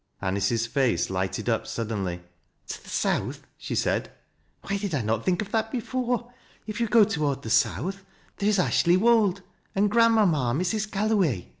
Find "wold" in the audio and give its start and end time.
8.97-9.43